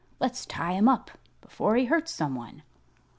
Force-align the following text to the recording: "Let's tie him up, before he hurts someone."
"Let's 0.19 0.47
tie 0.47 0.71
him 0.71 0.87
up, 0.89 1.11
before 1.41 1.75
he 1.75 1.85
hurts 1.85 2.11
someone." 2.11 2.63